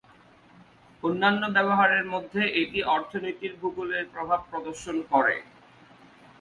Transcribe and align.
অন্যান্য 1.03 1.41
ব্যবহারের 1.55 2.05
মধ্যে 2.13 2.41
এটি 2.61 2.79
অর্থনীতির 2.95 3.53
ভূগোলের 3.61 4.03
প্রভাব 4.13 4.39
প্রদর্শন 4.49 4.97
করে। 5.11 5.35